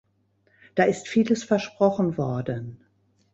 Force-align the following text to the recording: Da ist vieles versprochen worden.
Da 0.73 0.85
ist 0.85 1.07
vieles 1.07 1.43
versprochen 1.43 2.17
worden. 2.17 2.83